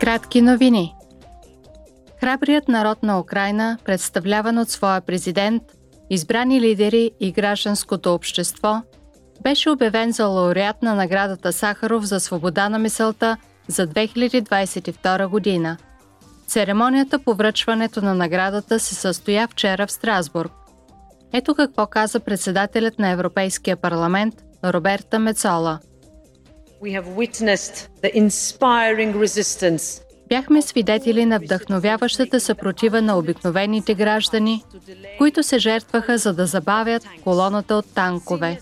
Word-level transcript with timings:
Кратки 0.00 0.42
новини. 0.42 0.94
Храбрият 2.20 2.68
народ 2.68 3.02
на 3.02 3.20
Украина, 3.20 3.78
представляван 3.84 4.58
от 4.58 4.70
своя 4.70 5.00
президент, 5.00 5.62
избрани 6.10 6.60
лидери 6.60 7.10
и 7.20 7.32
гражданското 7.32 8.14
общество, 8.14 8.82
беше 9.42 9.70
обявен 9.70 10.12
за 10.12 10.26
лауреат 10.26 10.82
на 10.82 10.94
наградата 10.94 11.52
Сахаров 11.52 12.04
за 12.04 12.20
свобода 12.20 12.68
на 12.68 12.78
мисълта 12.78 13.36
за 13.68 13.86
2022 13.86 15.26
година. 15.26 15.76
Церемонията 16.46 17.18
по 17.18 17.34
връчването 17.34 18.02
на 18.02 18.14
наградата 18.14 18.80
се 18.80 18.94
състоя 18.94 19.48
вчера 19.48 19.86
в 19.86 19.92
Страсбург. 19.92 20.52
Ето 21.32 21.54
какво 21.54 21.86
каза 21.86 22.20
председателят 22.20 22.98
на 22.98 23.08
Европейския 23.08 23.76
парламент 23.76 24.34
Роберта 24.64 25.18
Мецола– 25.18 25.78
Бяхме 30.28 30.62
свидетели 30.62 31.24
на 31.26 31.38
вдъхновяващата 31.38 32.40
съпротива 32.40 33.02
на 33.02 33.18
обикновените 33.18 33.94
граждани, 33.94 34.64
които 35.18 35.42
се 35.42 35.58
жертваха 35.58 36.18
за 36.18 36.34
да 36.34 36.46
забавят 36.46 37.06
колоната 37.24 37.74
от 37.74 37.94
танкове. 37.94 38.60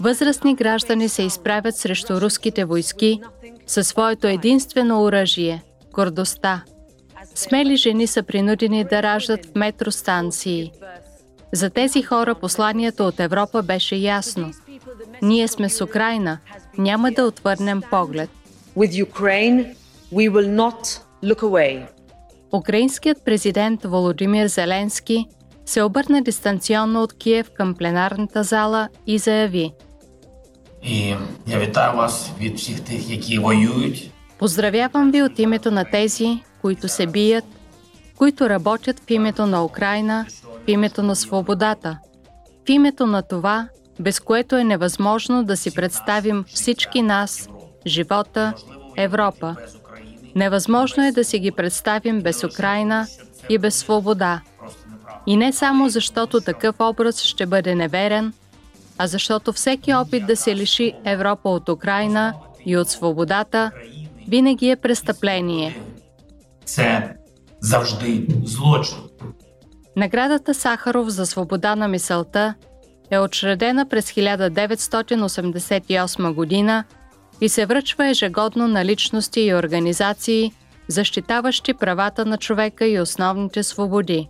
Възрастни 0.00 0.54
граждани 0.54 1.08
се 1.08 1.22
изправят 1.22 1.76
срещу 1.76 2.20
руските 2.20 2.64
войски 2.64 3.20
със 3.66 3.88
своето 3.88 4.26
единствено 4.26 5.02
оръжие– 5.02 5.62
гордостта. 5.92 6.64
Смели 7.34 7.76
жени 7.76 8.06
са 8.06 8.22
принудени 8.22 8.84
да 8.84 9.02
раждат 9.02 9.46
в 9.46 9.54
метростанции. 9.54 10.72
За 11.52 11.70
тези 11.70 12.02
хора 12.02 12.34
посланието 12.34 13.06
от 13.06 13.20
Европа 13.20 13.62
беше 13.62 13.96
ясно– 13.96 14.52
ние 15.22 15.48
сме 15.48 15.68
с 15.68 15.84
Украина. 15.84 16.38
Няма 16.78 17.10
да 17.10 17.24
отвърнем 17.24 17.82
поглед. 17.90 18.30
Украинският 22.52 23.24
президент 23.24 23.84
Володимир 23.84 24.46
Зеленски 24.46 25.26
се 25.66 25.82
обърна 25.82 26.22
дистанционно 26.22 27.02
от 27.02 27.12
Киев 27.12 27.50
към 27.54 27.74
пленарната 27.74 28.42
зала 28.42 28.88
и 29.06 29.18
заяви 29.18 29.72
І 30.84 31.14
я 31.46 31.58
вітаю 31.58 31.96
вас 31.96 32.30
від 32.40 32.56
всіх 32.56 32.80
тих, 32.80 33.10
які 33.10 33.38
воюють. 33.38 34.10
Поздравявам 34.38 35.10
ви 35.10 35.22
от 35.22 35.38
името 35.38 35.70
на 35.70 35.84
тези, 35.84 36.38
които 36.62 36.88
се 36.88 37.06
бият, 37.06 37.44
които 38.16 38.48
работят 38.48 39.00
в 39.00 39.10
името 39.10 39.46
на 39.46 39.64
Украина, 39.64 40.26
в 40.66 40.70
името 40.70 41.02
на 41.02 41.16
свободата, 41.16 41.98
в 42.66 42.70
името 42.70 43.06
на 43.06 43.22
това, 43.22 43.68
без 44.00 44.20
което 44.20 44.56
е 44.56 44.64
невъзможно 44.64 45.44
да 45.44 45.56
си 45.56 45.74
представим 45.74 46.44
всички 46.48 47.02
нас, 47.02 47.48
живота, 47.86 48.54
Европа. 48.96 49.56
Невъзможно 50.34 51.04
е 51.04 51.12
да 51.12 51.24
си 51.24 51.38
ги 51.38 51.50
представим 51.50 52.22
без 52.22 52.44
Украина 52.44 53.06
и 53.48 53.58
без 53.58 53.74
свобода. 53.74 54.40
И 55.26 55.36
не 55.36 55.52
само 55.52 55.88
защото 55.88 56.40
такъв 56.40 56.76
образ 56.80 57.22
ще 57.22 57.46
бъде 57.46 57.74
неверен, 57.74 58.32
а 58.98 59.06
защото 59.06 59.52
всеки 59.52 59.94
опит 59.94 60.26
да 60.26 60.36
се 60.36 60.56
лиши 60.56 60.92
Европа 61.04 61.50
от 61.50 61.68
Украина 61.68 62.34
и 62.66 62.76
от 62.76 62.88
свободата 62.88 63.70
винаги 64.28 64.70
е 64.70 64.76
престъпление. 64.76 65.80
Це 66.64 67.16
завжди 67.60 68.26
злочин. 68.44 68.98
Наградата 69.96 70.54
Сахаров 70.54 71.08
за 71.08 71.26
свобода 71.26 71.76
на 71.76 71.88
мисълта 71.88 72.54
е 73.14 73.20
учредена 73.20 73.88
през 73.88 74.12
1988 74.12 76.32
година 76.32 76.84
и 77.40 77.48
се 77.48 77.66
връчва 77.66 78.08
ежегодно 78.08 78.68
на 78.68 78.84
личности 78.84 79.40
и 79.40 79.54
организации, 79.54 80.52
защитаващи 80.88 81.74
правата 81.74 82.26
на 82.26 82.38
човека 82.38 82.86
и 82.86 83.00
основните 83.00 83.62
свободи. 83.62 84.28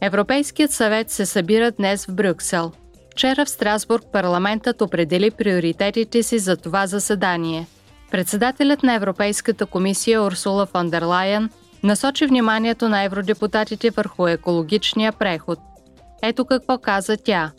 Европейският 0.00 0.70
съвет 0.70 1.10
се 1.10 1.26
събира 1.26 1.70
днес 1.70 2.06
в 2.06 2.14
Брюксел. 2.14 2.72
Вчера 3.12 3.44
в 3.44 3.50
Страсбург 3.50 4.04
парламентът 4.12 4.82
определи 4.82 5.30
приоритетите 5.30 6.22
си 6.22 6.38
за 6.38 6.56
това 6.56 6.86
заседание. 6.86 7.66
Председателят 8.10 8.82
на 8.82 8.94
Европейската 8.94 9.66
комисия 9.66 10.22
Урсула 10.22 10.66
фон 10.66 10.90
дер 10.90 11.02
Лайен 11.02 11.50
насочи 11.82 12.26
вниманието 12.26 12.88
на 12.88 13.02
евродепутатите 13.02 13.90
върху 13.90 14.28
екологичния 14.28 15.12
преход– 15.12 15.58
ето 16.22 16.44
какво 16.44 16.78
каза 16.78 17.16
тя. 17.16 17.52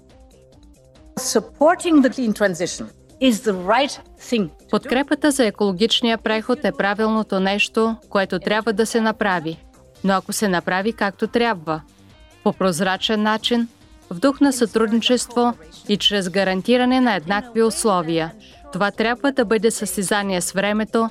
Подкрепата 4.70 5.31
за 5.31 5.46
екологичния 5.46 6.18
преход 6.18 6.59
е 6.64 6.72
правилното 6.72 7.40
нещо, 7.40 7.96
което 8.09 8.40
трябва 8.40 8.74
да 8.74 8.86
се 8.86 9.02
направи, 9.02 9.64
но 10.03 10.14
ако 10.14 10.34
се 10.34 10.48
направи 10.48 10.94
както 10.94 11.28
трябва, 11.28 11.81
по 12.44 12.53
прозрачен 12.53 13.24
начин, 13.24 13.68
в 14.09 14.19
дух 14.19 14.42
на 14.42 14.53
сътрудничество 14.53 15.53
и 15.90 15.98
чрез 15.98 16.30
гарантиране 16.30 17.02
на 17.02 17.16
еднакви 17.16 17.64
условия. 17.64 18.34
Това 18.74 18.92
трябва 18.92 19.31
да 19.31 19.46
бъде 19.46 19.72
състезание 19.72 20.42
с 20.42 20.52
времето, 20.52 21.09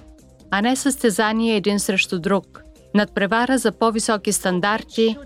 а 0.51 0.61
не 0.61 0.77
състезание 0.77 1.57
един 1.57 1.81
срещу 1.81 2.19
друг. 2.19 2.63
Надпревара 2.95 3.59
за 3.59 3.73
по-високи 3.73 4.33
стандарти 4.33 5.17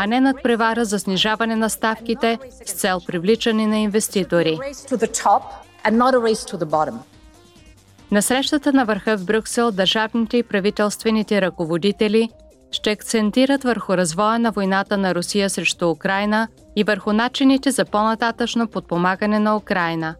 а 0.00 0.06
не 0.06 0.20
надпревара 0.20 0.84
за 0.84 0.98
снижаване 0.98 1.56
на 1.56 1.70
ставките 1.70 2.38
с 2.66 2.72
цел 2.72 3.00
привличане 3.06 3.66
на 3.66 3.78
инвеститори. 3.78 4.58
На 8.10 8.22
срещата 8.22 8.72
на 8.72 8.84
върха 8.84 9.16
в 9.16 9.24
Брюксел 9.24 9.70
държавните 9.70 10.36
и 10.36 10.42
правителствените 10.42 11.40
ръководители 11.42 12.30
ще 12.70 12.90
акцентират 12.90 13.64
върху 13.64 13.96
развоя 13.96 14.38
на 14.38 14.50
войната 14.50 14.98
на 14.98 15.14
Русия 15.14 15.50
срещу 15.50 15.90
Украина 15.90 16.48
и 16.76 16.84
върху 16.84 17.12
начините 17.12 17.70
за 17.70 17.84
по-нататъчно 17.84 18.68
подпомагане 18.68 19.38
на 19.38 19.56
Украина. 19.56 20.14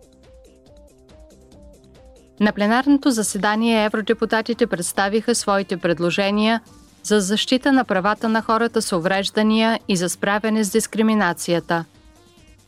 На 2.40 2.52
пленарното 2.52 3.10
заседание 3.10 3.84
евродепутатите 3.84 4.66
представиха 4.66 5.34
своите 5.34 5.76
предложения 5.76 6.60
за 7.02 7.20
защита 7.20 7.72
на 7.72 7.84
правата 7.84 8.28
на 8.28 8.42
хората 8.42 8.82
с 8.82 8.92
увреждания 8.92 9.80
и 9.88 9.96
за 9.96 10.08
справяне 10.08 10.64
с 10.64 10.70
дискриминацията. 10.70 11.84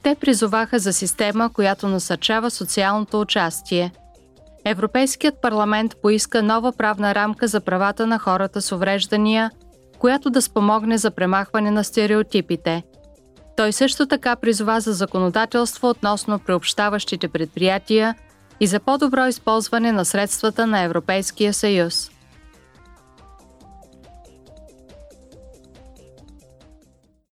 Те 0.03 0.15
призоваха 0.15 0.79
за 0.79 0.93
система, 0.93 1.53
която 1.53 1.89
насърчава 1.89 2.51
социалното 2.51 3.21
участие. 3.21 3.93
Европейският 4.65 5.41
парламент 5.43 5.97
поиска 6.03 6.43
нова 6.43 6.73
правна 6.73 7.15
рамка 7.15 7.49
за 7.49 7.61
правата 7.61 8.07
на 8.07 8.19
хората 8.19 8.63
с 8.63 8.73
увреждания, 8.73 9.51
която 9.99 10.31
да 10.31 10.43
спомогне 10.43 10.99
за 10.99 11.11
премахване 11.11 11.71
на 11.71 11.85
стереотипите. 11.85 12.83
Той 13.57 13.73
също 13.73 14.07
така 14.07 14.37
призова 14.37 14.81
за 14.81 14.93
законодателство 14.93 15.89
относно 15.89 16.39
приобщаващите 16.39 17.29
предприятия 17.29 18.15
и 18.61 18.67
за 18.67 18.81
по-добро 18.81 19.27
използване 19.27 19.93
на 19.93 20.05
средствата 20.05 20.67
на 20.67 20.81
Европейския 20.81 21.55
съюз. 21.55 22.11